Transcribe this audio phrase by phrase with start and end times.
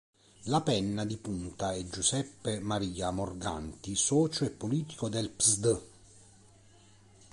[0.45, 5.81] La penna di punta è Giuseppe Maria Morganti socio e politico del Psd.